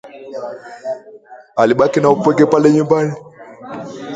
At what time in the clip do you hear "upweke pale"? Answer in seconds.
2.09-2.71